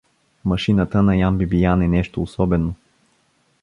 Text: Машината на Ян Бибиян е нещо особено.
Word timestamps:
Машината 0.45 1.01
на 1.01 1.15
Ян 1.17 1.37
Бибиян 1.37 1.81
е 1.81 1.87
нещо 1.87 2.21
особено. 2.21 2.75